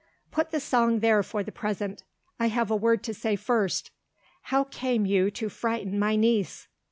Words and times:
"Put 0.31 0.49
the 0.49 0.59
song 0.59 1.01
there 1.01 1.21
for 1.21 1.43
the 1.43 1.51
present. 1.51 2.01
I 2.39 2.47
have 2.47 2.71
a 2.71 2.75
word 2.75 3.03
to 3.03 3.13
say 3.13 3.35
first. 3.35 3.91
How 4.49 4.63
came 4.63 5.05
you 5.05 5.29
to 5.29 5.47
frighten 5.47 5.99
my 5.99 6.15
niece? 6.15 6.67